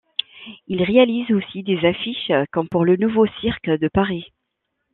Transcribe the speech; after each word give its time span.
Il 0.65 0.81
réalise 0.81 1.29
aussi 1.29 1.61
des 1.61 1.85
affiches 1.87 2.31
comme 2.51 2.67
pour 2.67 2.85
le 2.85 2.97
Nouveau 2.97 3.27
Cirque 3.39 3.69
de 3.69 3.87
Paris. 3.87 4.33